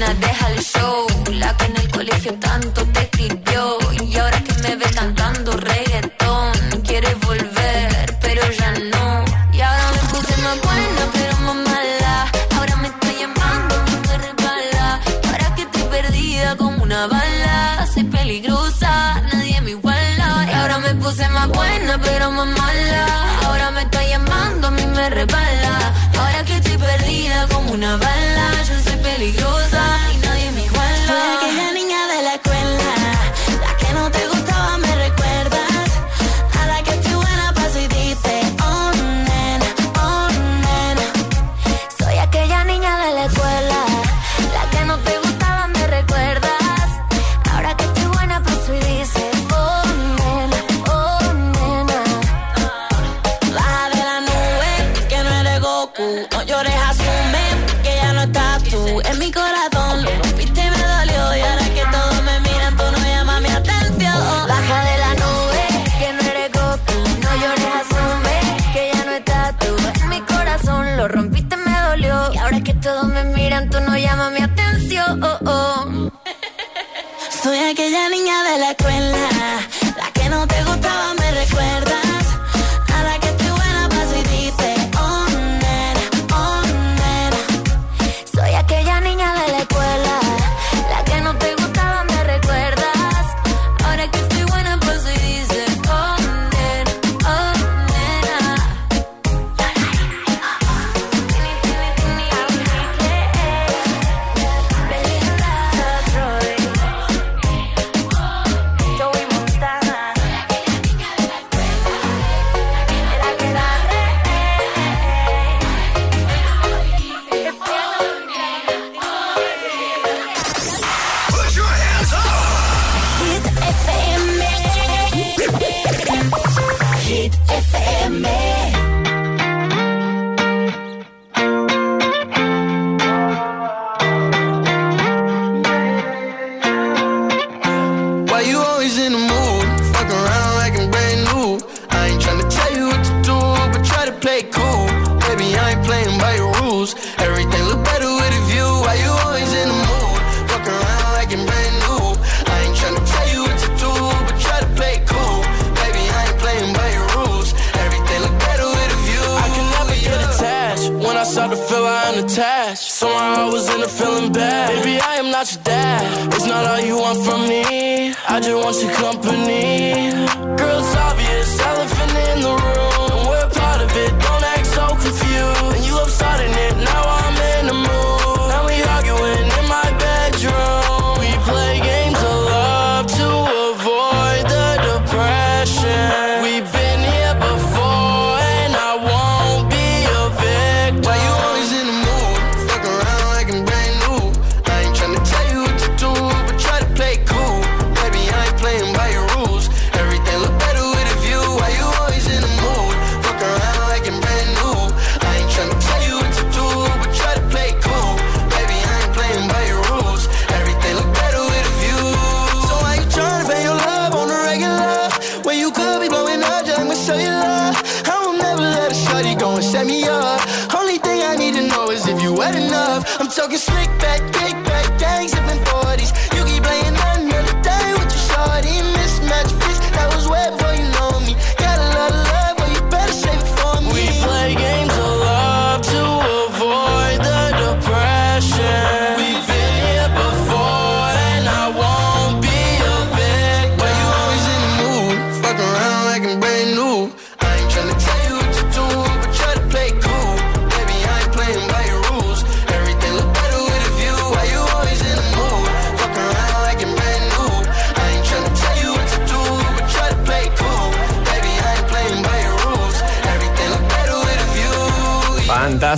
Latina, 0.01 0.15
deja 0.15 0.40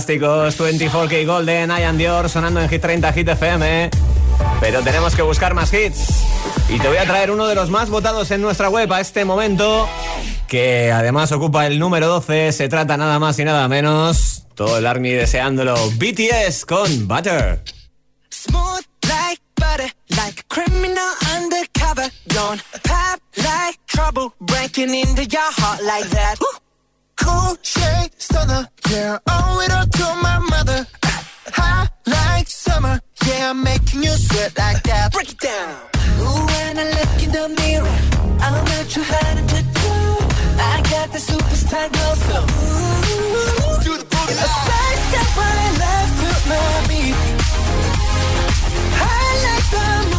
24K 0.07 1.25
Golden, 1.25 1.69
Ian 1.69 1.97
Dior 1.97 2.29
sonando 2.29 2.61
en 2.61 2.69
Hit 2.69 2.81
30 2.81 3.13
Hit 3.13 3.27
FM. 3.29 3.85
¿eh? 3.85 3.89
Pero 4.59 4.81
tenemos 4.81 5.15
que 5.15 5.21
buscar 5.21 5.53
más 5.53 5.73
hits. 5.73 6.23
Y 6.69 6.79
te 6.79 6.87
voy 6.87 6.97
a 6.97 7.05
traer 7.05 7.31
uno 7.31 7.47
de 7.47 7.55
los 7.55 7.69
más 7.69 7.89
votados 7.89 8.31
en 8.31 8.41
nuestra 8.41 8.69
web 8.69 8.91
a 8.91 9.01
este 9.01 9.25
momento, 9.25 9.87
que 10.47 10.91
además 10.91 11.31
ocupa 11.31 11.67
el 11.67 11.79
número 11.79 12.07
12. 12.07 12.51
Se 12.51 12.69
trata 12.69 12.97
nada 12.97 13.19
más 13.19 13.37
y 13.39 13.45
nada 13.45 13.67
menos. 13.67 14.43
Todo 14.55 14.77
el 14.77 14.85
Army 14.85 15.11
deseándolo. 15.11 15.75
BTS 15.97 16.65
con 16.65 17.07
Butter. 17.07 17.61
Smooth 18.29 18.83
like 19.07 19.41
butter, 19.55 19.91
like 20.17 20.39
a 20.39 20.43
criminal 20.47 21.11
undercover. 21.35 22.09
Don't 22.27 22.61
pop 22.83 23.19
like 23.37 23.77
trouble, 23.87 24.33
breaking 24.39 24.93
into 24.93 25.25
your 25.25 25.51
heart 25.57 25.81
like 25.83 26.09
that. 26.09 26.37
cool 27.23 27.55
shade 27.61 28.11
stunner. 28.17 28.67
Yeah, 28.91 29.17
owe 29.27 29.59
it 29.65 29.71
all 29.77 29.87
to 29.99 30.07
my 30.27 30.37
mother. 30.53 30.79
High 31.57 31.87
like 32.05 32.47
summer. 32.47 32.99
Yeah, 33.25 33.49
I'm 33.51 33.63
making 33.63 34.03
you 34.03 34.13
sweat 34.25 34.51
like 34.57 34.81
that. 34.83 35.13
Break 35.13 35.31
it 35.31 35.39
down. 35.39 35.73
Ooh, 36.21 36.45
when 36.53 36.73
I 36.83 36.85
look 36.97 37.13
in 37.25 37.31
the 37.37 37.45
mirror, 37.61 37.97
I'm 38.45 38.55
not 38.71 38.85
too 38.93 39.05
hard 39.11 39.37
to 39.53 39.59
do. 39.81 39.93
I 40.71 40.75
got 40.93 41.07
the 41.15 41.21
superstar 41.29 41.85
glow, 41.95 42.13
so 42.27 42.37
ooh, 42.37 43.83
do 43.85 43.93
the 44.01 44.07
booty. 44.13 44.33
A 44.45 44.49
side 44.67 44.99
step, 45.07 45.29
I 45.37 45.63
left 45.83 46.13
to 46.21 46.29
my 46.49 46.67
beat. 46.89 47.15
I 49.01 49.25
like 49.45 49.65
summer. 49.73 50.12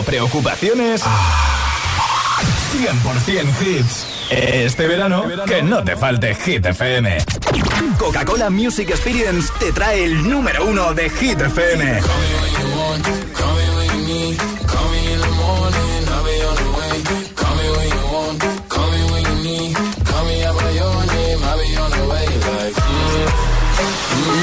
cero 0.00 0.02
preocupaciones, 0.06 1.02
ah. 1.04 1.66
100% 2.72 3.62
hits. 3.62 4.06
Este, 4.30 4.64
este 4.64 4.86
verano, 4.86 5.24
que 5.46 5.62
no 5.62 5.82
te 5.82 5.96
falte 5.96 6.34
Hit 6.34 6.64
FM. 6.64 7.18
Coca-Cola 7.98 8.48
Music 8.50 8.90
Experience 8.90 9.52
te 9.58 9.72
trae 9.72 10.04
el 10.04 10.28
número 10.28 10.64
uno 10.64 10.94
de 10.94 11.10
Hit 11.10 11.40
FM. 11.40 12.00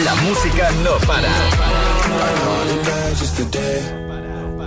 La 0.04 0.16
música 0.16 0.72
no 0.84 0.98
para. 1.06 1.30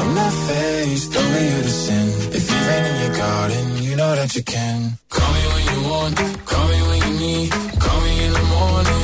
I'm 0.00 0.14
not 0.14 0.34
faced, 0.48 1.16
only 1.16 1.44
you 1.52 1.60
to 1.68 1.74
sin. 1.84 2.06
If 2.38 2.44
you 2.50 2.58
rain 2.68 2.84
in 2.90 2.96
your 3.04 3.14
garden, 3.16 3.64
you 3.86 3.96
know 3.96 4.12
that 4.16 4.30
you 4.36 4.42
can. 4.42 4.98
Call 5.08 5.30
me 5.36 5.42
when 5.52 5.64
you 5.72 5.80
want, 5.90 6.16
call 6.50 6.66
me 6.72 6.78
when 6.88 6.98
you 7.06 7.12
need. 7.24 7.50
Call 7.84 8.00
me 8.06 8.12
in 8.26 8.32
the 8.38 8.44
morning, 8.56 9.03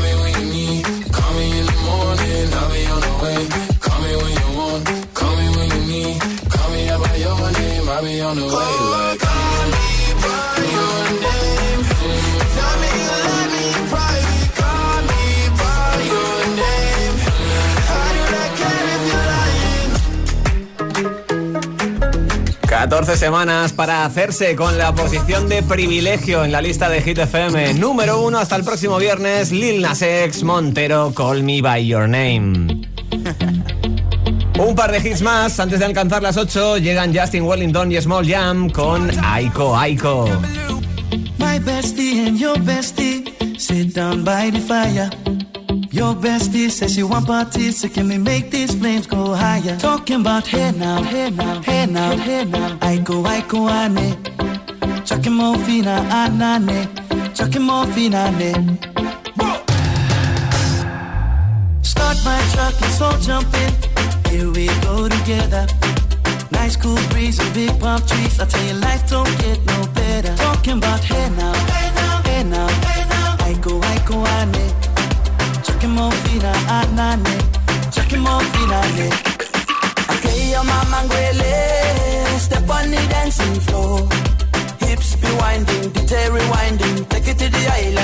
on 8.23 8.35
the 8.35 8.43
way. 8.43 8.51
Like, 8.51 9.19
call 9.19 9.65
me 9.71 10.13
by 10.21 10.57
your 10.75 11.03
name. 11.21 11.81
Tell 12.55 12.75
me 12.81 12.89
you 13.01 13.15
love 13.27 13.49
me 13.53 13.63
in 13.77 13.83
private. 13.89 14.51
Call 14.61 15.01
me 15.09 15.23
by 15.57 15.95
your 16.11 16.35
name. 16.61 17.15
I 17.89 18.07
do 18.15 18.23
not 18.35 18.49
care 18.61 18.87
if 18.95 19.01
you're 19.09 19.27
lying. 19.31 19.91
14 22.67 23.17
semanas 23.17 23.73
para 23.73 24.05
hacerse 24.05 24.55
con 24.55 24.77
la 24.77 24.93
posición 24.93 25.49
de 25.49 25.63
privilegio 25.63 26.43
en 26.43 26.51
la 26.51 26.61
lista 26.61 26.89
de 26.89 27.01
Hit 27.01 27.17
FM. 27.19 27.75
Número 27.75 28.21
1 28.21 28.37
hasta 28.37 28.55
el 28.55 28.63
próximo 28.63 28.97
viernes, 28.97 29.51
Lil 29.51 29.81
Nas 29.81 30.01
X, 30.01 30.43
Montero, 30.43 31.13
Call 31.13 31.43
Me 31.43 31.61
By 31.61 31.87
Your 31.87 32.07
Name. 32.07 32.87
Un 34.63 34.75
par 34.75 34.91
de 34.91 34.99
hits 34.99 35.23
más, 35.23 35.59
antes 35.59 35.79
de 35.79 35.85
alcanzar 35.85 36.21
las 36.21 36.37
8, 36.37 36.77
llegan 36.77 37.15
Justin 37.15 37.45
Wellington 37.45 37.91
y 37.91 37.99
Small 37.99 38.23
Jam 38.27 38.69
con 38.69 39.09
Aiko 39.23 39.75
Aiko. 39.75 40.29
My 41.39 41.57
bestie 41.57 42.27
and 42.27 42.39
your 42.39 42.57
bestie 42.59 43.25
sit 43.59 43.95
down 43.95 44.23
by 44.23 44.51
the 44.51 44.59
fire. 44.59 45.09
Your 45.91 46.13
bestie 46.15 46.69
says 46.69 46.93
she 46.93 47.01
want 47.01 47.25
parties, 47.25 47.81
so 47.81 47.89
can 47.89 48.07
we 48.07 48.19
make 48.19 48.51
these 48.51 48.75
flames 48.75 49.07
go 49.07 49.33
higher? 49.33 49.77
Talking 49.79 50.21
about 50.21 50.45
hey 50.45 50.71
now, 50.77 51.01
hey 51.01 51.31
now, 51.31 51.61
hey 51.63 51.87
now, 51.87 52.15
hey 52.17 52.45
now. 52.45 52.77
I 52.83 52.99
go, 52.99 53.25
ane. 53.67 54.15
Chucking 55.05 55.33
more 55.33 55.57
fina, 55.65 56.05
anane. 56.11 56.87
Chucking 57.33 57.63
more 57.63 57.87
fina, 57.87 58.29
ane. 58.29 58.77
Start 61.81 62.17
my 62.23 62.39
truck, 62.53 62.79
let's 62.79 63.01
all 63.01 63.17
jump 63.17 63.53
in. 63.55 63.90
Here 64.31 64.49
we 64.49 64.67
go 64.87 65.09
together. 65.09 65.67
Nice 66.51 66.77
cool 66.77 66.97
breeze 67.09 67.37
and 67.37 67.53
big 67.53 67.77
palm 67.81 67.99
trees. 68.07 68.39
I 68.39 68.45
tell 68.45 68.63
you, 68.63 68.75
life 68.75 69.03
don't 69.09 69.27
get 69.39 69.59
no 69.65 69.79
better. 69.93 70.33
Talking 70.37 70.77
about 70.77 71.03
hey 71.03 71.27
now, 71.35 71.53
hey 71.75 71.89
now, 71.99 72.21
hey 72.23 72.43
now, 72.43 72.67
hey 72.87 73.03
now. 73.13 73.35
I 73.49 73.53
go, 73.59 73.73
I 73.93 73.97
go, 74.07 74.17
ane. 74.37 74.65
Chucking 75.65 75.91
more 75.91 76.11
fina, 76.23 76.51
anane. 76.77 77.37
Chucking 77.91 78.21
more 78.21 78.43
fina. 78.53 78.79
Okay, 80.13 80.51
your 80.51 80.63
mama 80.63 80.99
ngwele, 81.05 82.39
step 82.39 82.69
on 82.69 82.89
the 82.89 83.01
dancing 83.11 83.59
floor. 83.67 84.07
Hips 84.79 85.15
be 85.17 85.29
winding, 85.41 85.91
DJ 85.91 86.13
rewinding, 86.35 87.09
take 87.09 87.27
it 87.27 87.37
to 87.37 87.49
the 87.49 87.63
island 87.67 88.00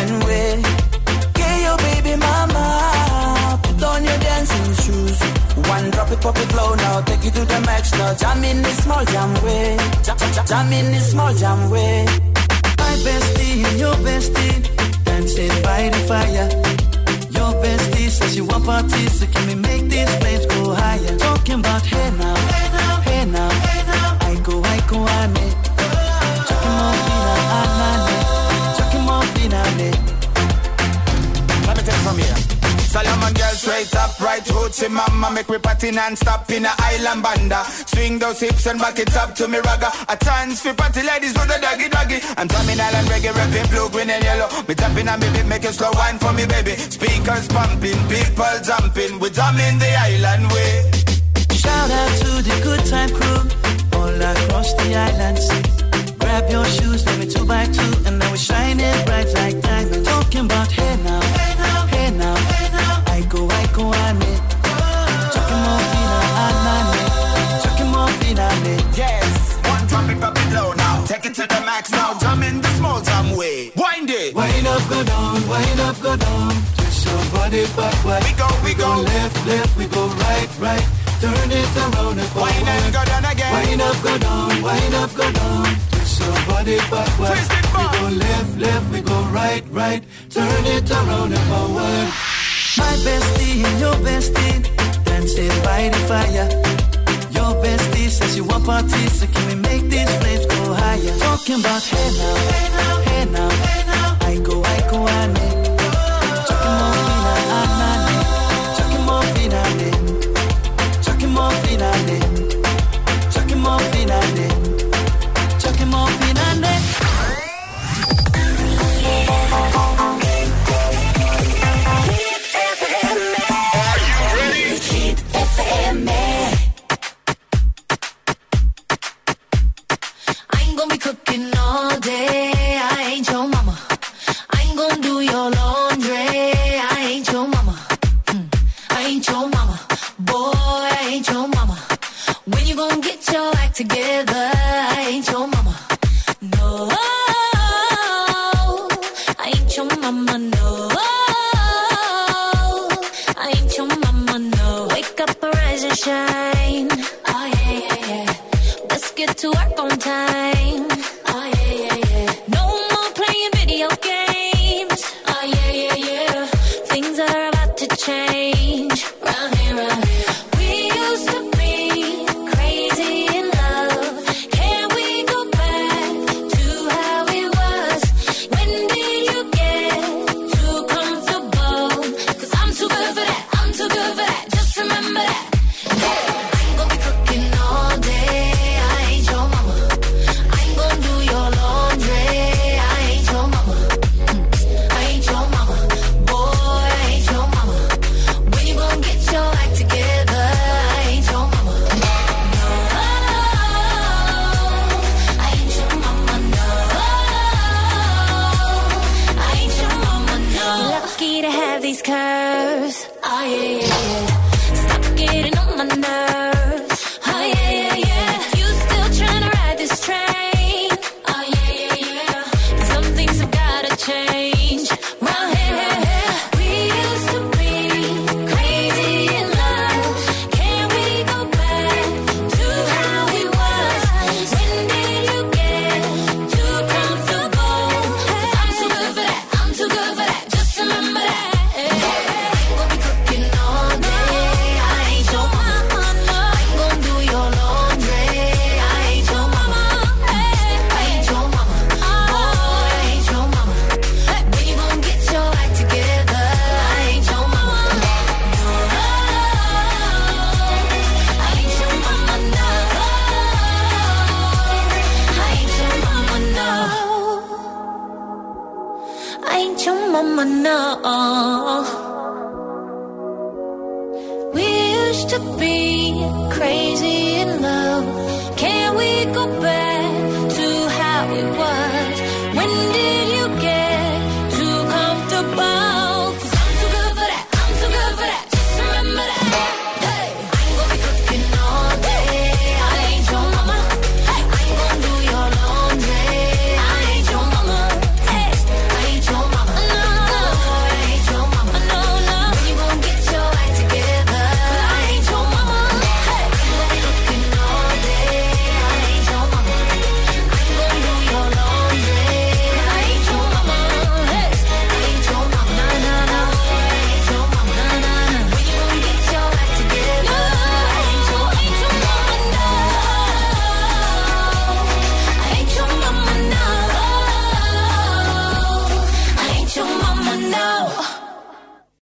One 6.27 6.33
drop 6.33 6.43
it, 6.43 6.49
pop 6.49 6.51
it 6.51 6.57
low 6.57 6.75
now, 6.75 7.01
take 7.01 7.25
it 7.25 7.33
to 7.35 7.45
the 7.45 7.61
max 7.61 7.93
now. 7.93 8.13
Jam 8.13 8.43
in 8.43 8.61
the 8.61 8.69
small 8.83 9.05
jam 9.05 9.33
way, 9.45 9.77
jam, 10.03 10.17
jam, 10.17 10.45
jam 10.45 10.73
in 10.73 10.91
the 10.91 10.99
small 10.99 11.33
jam 11.33 11.69
way. 11.69 12.03
My 12.79 12.93
bestie 12.99 13.63
and 13.63 13.79
your 13.79 13.95
bestie 14.03 15.05
dancing 15.05 15.55
by 15.63 15.87
the 15.87 15.99
fire. 16.09 16.49
Your 17.31 17.53
bestie 17.63 18.09
says 18.09 18.33
she 18.35 18.41
want 18.41 18.65
parties, 18.65 19.19
so 19.19 19.25
can 19.27 19.47
we 19.47 19.55
make 19.55 19.83
these 19.89 20.13
flames 20.17 20.45
go 20.47 20.73
higher? 20.75 21.17
Talking 21.17 21.59
about 21.61 21.85
hey 21.85 22.11
now, 22.19 22.35
hey 22.35 22.67
now, 22.75 22.99
hey 23.07 23.23
now. 23.31 24.17
I 24.27 24.35
go, 24.43 24.61
I 24.61 24.79
go, 24.89 24.97
ane. 25.19 25.47
Chucking 26.47 26.73
more 26.75 26.95
fina, 27.07 27.39
anane. 27.63 28.15
Chucking 28.75 29.03
more 29.07 29.23
fina, 29.31 29.59
ane. 29.69 29.91
Let 31.67 31.77
me 31.77 31.83
take 31.83 31.95
it 31.95 32.03
from 32.03 32.17
here. 32.17 32.46
Solomon 32.87 33.33
girl 33.33 33.51
straight 33.51 33.93
up, 33.95 34.19
right 34.19 34.43
hoochie 34.43 34.89
mama. 34.89 35.29
Make 35.31 35.49
me 35.49 35.57
party 35.57 35.91
non-stop 35.91 36.49
in 36.49 36.65
a 36.65 36.71
island 36.79 37.21
banda. 37.21 37.63
Swing 37.85 38.17
those 38.17 38.39
hips 38.39 38.65
and 38.65 38.79
back 38.79 38.97
it 38.97 39.15
up 39.15 39.35
to 39.35 39.47
me 39.47 39.59
ragga. 39.59 39.91
A 40.07 40.15
chance 40.23 40.61
for 40.61 40.73
party 40.73 41.03
ladies 41.03 41.33
do 41.33 41.41
the 41.41 41.59
doggy 41.61 41.89
doggy. 41.89 42.19
I'm 42.37 42.47
drumming 42.47 42.79
island 42.79 43.07
reggae, 43.09 43.35
rapping 43.35 43.67
blue, 43.71 43.89
green 43.89 44.09
and 44.09 44.23
yellow. 44.23 44.47
Me 44.67 44.73
tapping 44.73 45.05
beat, 45.19 45.45
make 45.45 45.65
it 45.65 45.73
slow 45.73 45.91
wine 45.93 46.17
for 46.17 46.31
me 46.31 46.45
baby. 46.47 46.75
Speakers 46.77 47.47
pumping, 47.49 47.99
people 48.07 48.55
jumping. 48.63 49.19
We 49.19 49.29
drumming 49.29 49.77
the 49.79 49.91
island 50.07 50.47
way. 50.51 50.89
Shout 51.51 51.91
out 51.91 52.11
to 52.23 52.31
the 52.39 52.55
good 52.63 52.83
time 52.87 53.11
crew 53.11 53.43
all 53.99 54.15
across 54.15 54.73
the 54.79 54.95
islands. 54.95 55.45
Grab 56.17 56.49
your 56.49 56.65
shoes, 56.65 57.05
let 57.05 57.19
me 57.19 57.27
two 57.27 57.45
by 57.45 57.65
two, 57.65 57.93
and 58.07 58.19
now 58.19 58.31
we're 58.31 58.37
shining 58.37 59.05
bright 59.05 59.27
like 59.33 59.59
diamonds. 59.61 60.07
Talking 60.07 60.45
about 60.45 60.71
hey 60.71 60.95
now, 61.03 61.21
hey 61.21 61.56
left, 88.17 88.57
left, 88.57 88.91
we 88.91 89.01
go 89.01 89.21
right, 89.31 89.63
right. 89.69 90.03
Turn 90.29 90.65
it 90.65 90.89
around 90.91 91.33
and 91.33 91.43
forward. 91.49 92.26
My 92.77 92.93
bestie 93.05 93.63
and 93.65 93.79
your 93.79 93.95
bestie 94.05 94.63
dancing 95.05 95.49
by 95.63 95.89
the 95.89 95.99
fire. 96.09 96.47
Your 97.31 97.51
bestie 97.63 98.09
says 98.09 98.37
you 98.37 98.43
want 98.43 98.65
parties, 98.65 99.19
so 99.19 99.27
can 99.27 99.47
we 99.47 99.55
make 99.55 99.83
these 99.89 100.11
flames 100.17 100.45
go 100.45 100.73
higher? 100.73 101.17
Talking 101.19 101.59
about 101.59 101.83
hey 101.83 102.09
now, 102.17 102.35
hey 102.51 102.69
now, 102.77 103.01
hey 103.07 103.25
now, 103.25 103.49
hey 103.49 103.83
now. 103.87 104.17
I 104.21 104.37
go, 104.39 104.63
I 104.63 104.91
go, 104.91 105.07
ane. 105.07 105.37
Chucking 105.37 105.46